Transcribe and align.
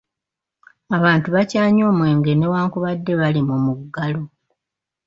Abantu 0.97 1.27
bakyanywa 1.35 1.85
omwenge 1.91 2.31
newankubadde 2.35 3.13
bali 3.19 3.41
mu 3.49 3.55
muggalo. 3.65 4.21